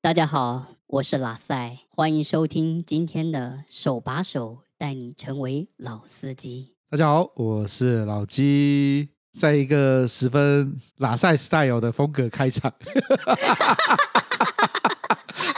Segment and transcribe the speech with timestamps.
[0.00, 6.74] 大家好，我是拉塞，欢迎收听今天的手把手带你成为老司机。
[6.90, 9.08] 大家好，我是老鸡，
[9.38, 12.72] 在一个十分拉塞 style 的风格开场。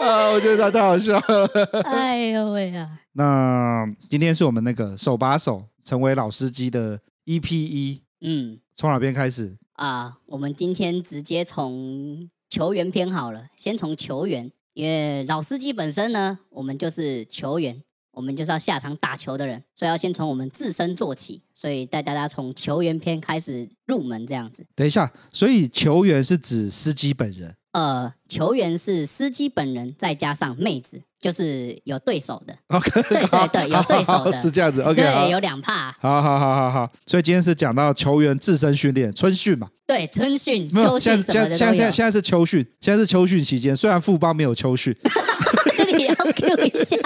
[0.00, 1.46] 啊，我觉得他太好笑了。
[1.84, 2.98] 哎呦喂呀！
[3.12, 8.02] 那今天是我们那个手把手成为老司机的 EP 一。
[8.20, 10.18] 嗯，从哪边开始啊？
[10.26, 12.28] 我们今天直接从。
[12.50, 17.80] 球员篇好了，先从球员，因为老司机本身呢，我们就是球员，
[18.20, 24.66] 我们就是要下场打球的人，所以要先从我们自身做起，所以带大家从球员篇开始入门这样子。
[24.76, 27.56] 等一下，所以球员是指司机本人？
[27.72, 31.00] 呃，球员是司机本人，再加上妹子。
[31.20, 41.56] 就是有对手的，OK，对对对，有对手的， 是这样子，OK，对，有两怕，好好好好好，所以今天是讲到球员自身训练，春训嘛，对，春训、秋训什么的都有。
[41.58, 44.96] 现在现在现在是秋训，现在是秋训期间，虽然富邦没有秋训，
[45.90, 46.96] 这里要 Q 一下，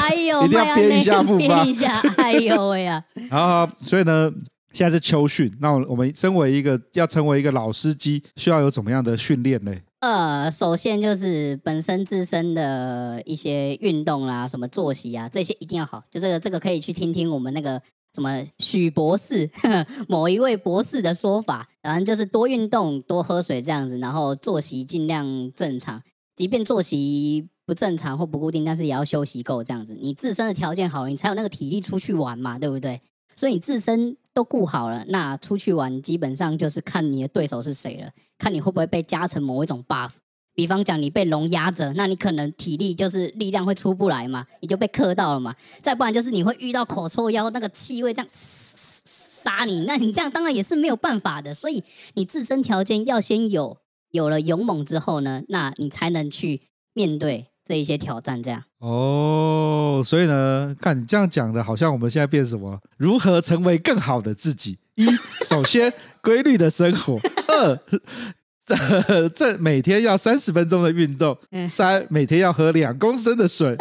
[0.00, 4.30] 哎呦，一定要编一下富邦，编一下，哎呦喂呀， 好好，所以呢，
[4.72, 9.74] 现在是秋训，那我们身为一个要成为一个老司机，需要有怎么样的训练呢？
[10.00, 16.04] 呃，首先就是本身自身的一些运动啦，什么作息啊，这些一定要好。
[16.10, 17.82] 就这个，这个可以去听听我们那个
[18.14, 19.50] 什么许博士
[20.06, 21.68] 某一位博士的说法。
[21.82, 26.02] 然后就是多运动，多喝水这样子，然后作息尽量正常。
[26.36, 29.94] 即便作息不正常或不固定，但是也要休息够这样子。
[30.00, 32.98] 你自身的条件好了，你才有那个体力出去玩嘛，对不对？
[33.36, 40.12] 所以你自身都顾好了，那出去玩基本上就是看你的对手是谁了，看你会不会被加成某一种 buff。
[40.54, 45.54] 比方讲，你被龙压着，那你可能体力就是力量会出不来嘛，你就被克到了嘛。
[45.82, 51.52] 再不然就是你会遇到口臭妖，那个气味这样杀你，那你这样当然也是没有办法的。
[51.52, 53.76] 所以你自身条件要先有，
[54.10, 56.62] 有了勇猛之后呢，那你才能去
[56.94, 57.46] 面对。
[57.68, 62.80] 这一些挑战，这样哦，所以呢，看你这样讲的，好像我们现在变什么？
[62.96, 64.78] 如何成为更好的自己？
[64.94, 65.06] 一，
[65.44, 65.92] 首先
[66.22, 67.78] 规律的生活；二，
[68.64, 71.34] 这这每天要三十分钟的运动；
[71.68, 73.76] 三，每天要喝两公升的水。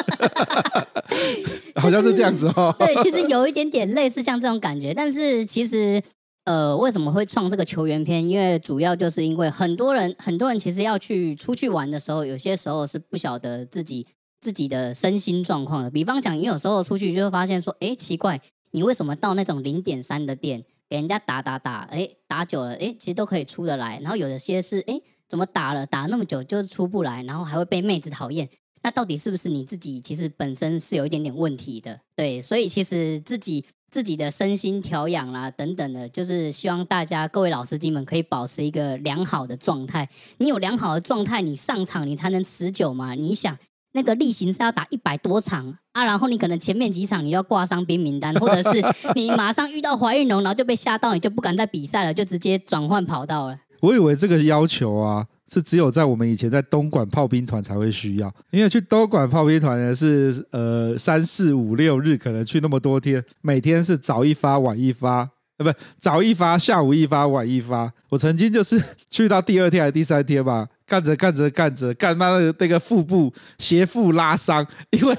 [1.80, 2.75] 好像是这样子哦。
[2.78, 6.04] 对，其实有一点点类似像这种感觉，但是其实。
[6.47, 8.25] 呃，为什么会创这个球员篇？
[8.25, 14.08] 因为主要就是因为很多人，很多人其实要去出去玩的时候，有些时候是不晓得自己
[14.40, 15.91] 自己的身心状况的。
[15.91, 18.40] 比方讲，你有时候出去就会发现说，哎，奇怪，
[18.72, 24.00] 你为什么到那种零点三的店给人家打打打，哎，打久了，哎，其实都可以出得来。
[24.02, 28.47] 然后有的些是，哎，怎么打了打那么久就是出不来，然后还会被妹子讨厌。
[28.84, 32.00] 那到底是不是你自己其实本身是有一点点问题的？
[32.16, 33.66] 对，所以其实自己。
[33.90, 40.09] 自己的身心调养啦，等等的，就是希望大家各位老司机们可以保持一个良好的状态。
[40.40, 43.16] 你有良好的状态，你上场你才能持久嘛。
[43.16, 43.58] 你想
[43.94, 48.84] 那个例行赛要打一百多场啊，然后你可能前面几场你要挂伤兵名单，或者是
[49.16, 53.59] 你马上遇到怀孕龙，然后就被吓到，你就不敢再比赛了，就直接转换跑道了。
[53.81, 55.28] 我以为这个要求啊。
[55.50, 67.91] 是只有在我们以前在东莞炮兵团才会需要，因为去东莞炮兵团呢是呃三四五六日可能去那么多天，每天是早一发晚一发，呃不早一发下午一发晚一发。
[68.09, 75.18] 我曾经就是去到第二天还是第三天吧，干着干着干着干嘛的那个腹部斜腹拉伤，因为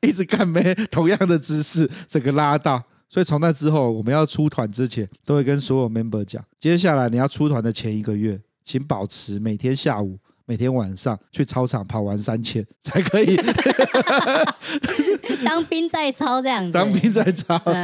[0.00, 2.82] 一直干没同样的姿势，整个拉到。
[3.10, 8.38] 所以从那之后，我们要出团之前都会跟所有 member 讲，接下来你要出团的前一个月。
[8.68, 13.34] 请保持每天下午、每天晚上去操场跑完三千 才可以。
[15.42, 16.72] 当兵在操这样子。
[16.72, 17.56] 当兵在操。
[17.64, 17.74] 对。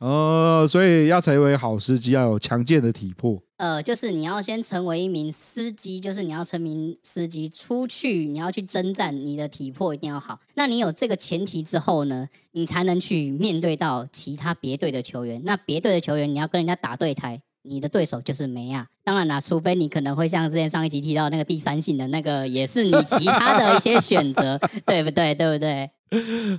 [0.00, 3.42] 哦，所以要成为好司机，要有强健的体魄。
[3.56, 10.40] 呃，就是你要先成为一名司机，就是你要成名司机出去，你要去征战，你的体魄一定要好。
[10.56, 15.40] 那你有这个前提之后呢，你才能去面对到其他别队的球员。
[15.46, 17.40] 那别队的球员，你要跟人家打对台。
[17.66, 25.34] 你的对手就是梅亚，当然啦，除非你可能会像之前上一集提到那个第三性的那个，也是你其他的一些 选择，对不对？
[25.34, 25.90] 对不对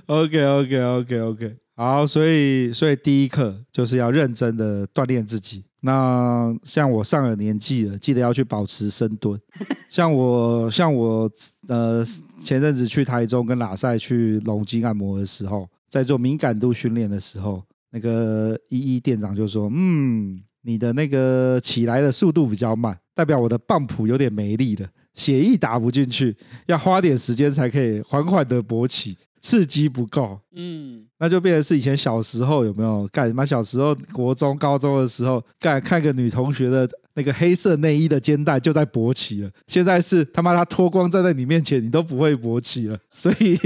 [0.06, 5.64] ？OK OK OK OK，好，所以所以第一课就是要认真的锻炼自己。
[5.82, 9.40] 那像我上了年纪了，记得要去保持深蹲。
[9.88, 11.30] 像我像我
[11.68, 12.04] 呃
[12.42, 17.62] 前阵子去台中跟拉塞去龙筋按摩的时候，在做敏感度训练的时候，
[17.92, 20.42] 那个一一店长就说，嗯。
[20.66, 26.36] 你的那个起来的速度比较慢，代表我的棒谱有点没力了，血液打不进去，
[26.66, 30.40] 要花点时间才可以缓缓的勃起，刺激不够。
[30.56, 33.46] 嗯，那就变成是以前小时候有没有干什么？
[33.46, 36.88] 小时候国中、高中的时候干看个女同学的。
[37.16, 43.58] 那个黑色内衣的肩带就在勃起了，现在是他妈他脱光站在你面前，你都不会勃起了，所以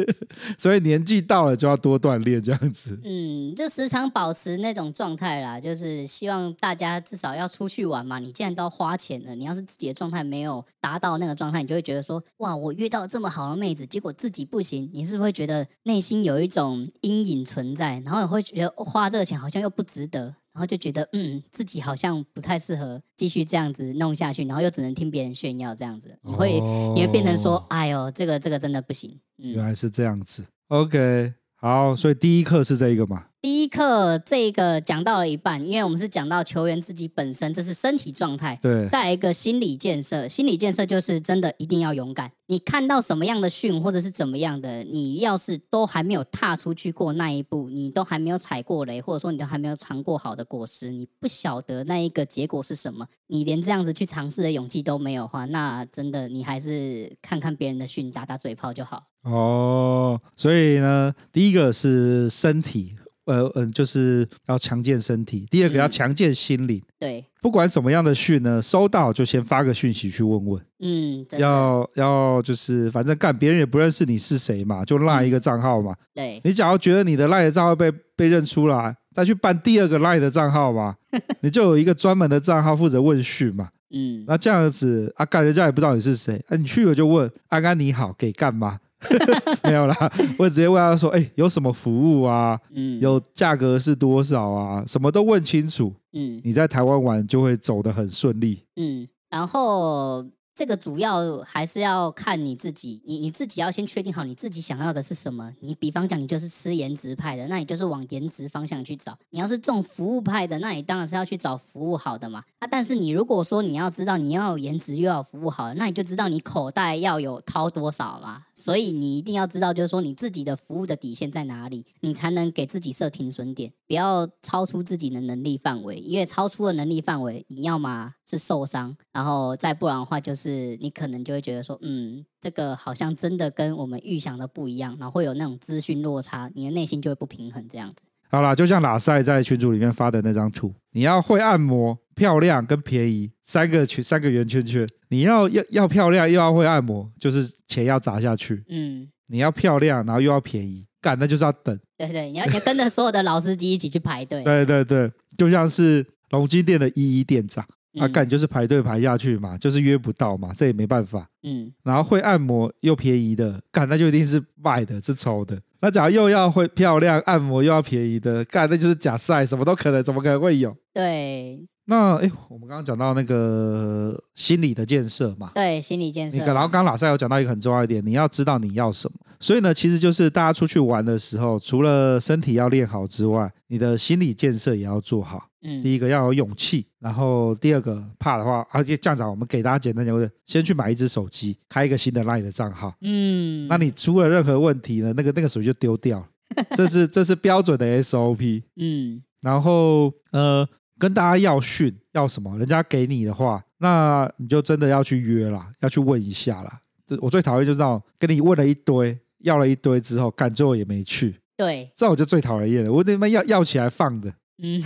[0.58, 2.98] 所以年纪到了就要多锻炼这样子。
[3.04, 8.18] 嗯，就时常保持那种状态啦，就是希望大家至少要出去玩嘛。
[8.18, 18.00] 你既然都要花钱了，你要是自己的状态没有达到那个状态，你就会觉得说，哇，我遇到这么好的妹子，结果自己不行，你是不是会觉得内心有一种阴影存在？
[18.04, 20.34] 然后你会觉得花这个钱好像又不值得。
[20.54, 29.18] 然后就觉得，嗯，自己好像不太适合继续这样子弄下去，然后又只能听别人炫耀这样子，你会，哦、你会变成说，哎呦，这个这个真的不行。
[29.38, 30.46] 嗯，原来是这样子。
[30.68, 33.26] OK，好，所以第一课是这一个嘛？
[33.44, 38.58] 第一课这个讲到了一半，因为我们是讲到球员自己本身，这是身体状态。
[38.62, 42.32] 对，再一个心理建设，心理建设就是真的一定要勇敢。
[42.46, 59.02] 你看到什么样的训或者是怎么样的，你要是都还没有踏出去过那一步，你都还没有踩过雷，或者说你都还没有尝过好的果实，你不晓得那一个结果是什么，你连这样子去尝试的勇气都没有的话，那真的你还是看看别人的训，打打嘴炮就好。
[59.24, 62.96] 哦，所以呢，第一个是身体。
[63.26, 65.46] 呃嗯，就是要强健身体。
[65.50, 66.82] 第二个要强健心灵。
[66.98, 70.62] 对，不管什么样的讯呢，收到就先发个讯息去问问。
[70.80, 75.92] 嗯，要要就是反正干别人也不认识你是谁嘛，就赖一个账号嘛。
[75.92, 80.94] 嗯、对，你假如觉得你的赖的账号被被认出来，再去办第二个赖的账号嘛，
[81.40, 83.68] 你就有一个专门的账号负责问讯嘛。
[83.96, 88.78] 嗯，那这样子啊，干人家也不知道你是谁，啊，你去了就问安安你好，给干嘛？
[89.64, 92.58] 没有啦，我直接问他说：“哎、欸，有什么服务啊？
[92.74, 94.84] 嗯，有价格是多少啊？
[94.86, 95.94] 什么都问清楚。
[96.12, 98.64] 嗯，你在台湾玩就会走得很顺利。
[98.76, 100.24] 嗯，然后。”
[100.56, 105.52] 这个主要还是要看你自己，你你自己要先确定好你自己想要的是什么。
[105.58, 112.44] 你比方讲，你就是吃颜值派的，那你就是往颜值方向去找；你要是重服务派的，那你当然是要去找服务好的嘛。
[112.60, 118.40] 啊，但是你如果说你要知道你要有颜值又要服务好的，那你就知道你口袋要有掏多少嘛。
[118.64, 125.96] 所以你一定要知道，就是说你自己的服务的底线在哪里，你才能给自己设停损点，不要超出自己的能力范围。
[125.96, 130.78] 因为超出了能力范围，你要么是受伤，然后再不然的话就是。
[130.80, 138.04] 你可能就会觉得说，嗯，这个好像真的跟我们预想的不一样，然后会有那种资讯落差，你的内心就会不平衡这样子。
[138.34, 144.86] 好啦，就像拉塞在群组里面发的那张图，你要会按摩、漂亮跟便宜三个圈，三个圆圈圈。
[145.08, 148.64] 你要要要漂亮又要会按摩，就是钱要砸下去。
[148.68, 151.78] 嗯，你要漂亮，然后又要便宜，干那就是要等。
[151.96, 154.42] 对对，你要你要跟着所有的老司机一起去排队。
[154.42, 157.64] 对对对，就像是龙金店的一一店长。
[158.00, 161.28] 啊，干就是排队排下去嘛，就是约不到嘛，这也没办法。
[161.44, 165.56] 嗯，然后会按摩又便宜的，干那就一定是卖的，是抽的。
[165.84, 170.74] 那假如又要会漂亮按摩又要便宜的，干那就是假赛，什么都可能，怎么可能会有？
[170.94, 171.62] 对。
[171.84, 176.38] 那哎，我们刚刚讲到那个心理的建设嘛，对，心理建设。
[176.38, 179.14] 然后刚刚老赛有讲到一个很重要一点，你要知道你要什么。
[179.44, 185.50] 所以呢，其实就是大家出去玩的时候，除了身体要练好之外，你的心理建设也要做好。
[185.60, 192.94] 嗯，第一个要有勇气，然后第二个怕的话，而且这样子我们给大家简单讲，先去买一支手机，开一个新的 LINE 的账号。
[193.02, 196.26] 嗯，那你出了任何问题呢，那个那个手机就丢掉了。
[196.74, 198.62] 这是这是标准的 SOP。
[198.76, 200.66] 嗯，然后呃。
[200.96, 206.80] 跟大家要讯要什么，人家给你的话，那你就真的要去约啦，要去问一下啦。
[207.20, 211.40] 我最讨厌就是那种跟你问了一堆，要了一堆之后，干最后也没去。
[211.56, 212.92] 对，这我就最讨人厌了。
[212.92, 214.34] 我他妈要要起来放的。
[214.58, 214.80] 嗯，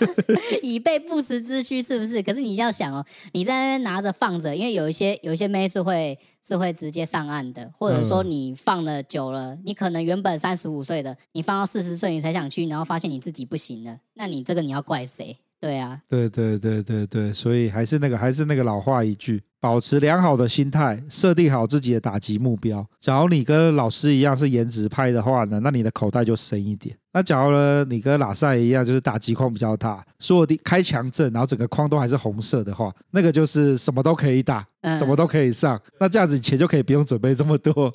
[0.62, 2.22] 以备不时之需是不是？
[2.22, 15.38] 可是你要想哦，你在那边拿着放着，因为有一些有一些妹是会是会直接上岸的，或者说你放了久了，你可能原本三十五岁的，你放到四十岁你才想去，然后发现你自己不行了，那你这个你要怪谁？
[15.60, 22.86] 对啊，对对对对对，所以还是那个还是那个老话一句，保持良好的心态，设定好自己的打击目标。
[23.00, 26.96] 假如你跟老师一样是颜值派的话呢，那你的口袋就深一点。
[27.12, 34.64] 那假如呢，你跟拉塞一样，就是打击框比较大，所有的开强阵，然后整个框都还是红色的话，那个就是什么都可以打，
[34.98, 35.80] 什么都可以上。
[35.98, 37.90] 那这样子钱就可以不用准备这么多。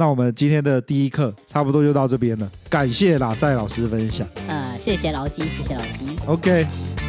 [0.00, 4.26] 那我们今天的第一课差不多就到这边了，感谢拉塞老师分享。
[4.48, 6.06] 呃，谢谢老鸡，谢谢老鸡。
[6.24, 6.66] OK，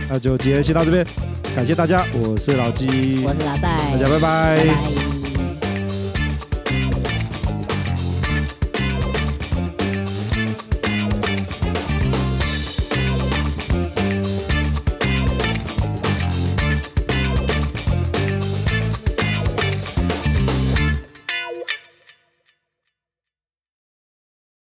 [0.09, 1.07] 那就今天先到这边，
[1.55, 3.61] 感谢大家，我是老鸡，我是拉塞，
[3.93, 4.57] 大家拜拜。
[4.57, 5.10] 拜拜。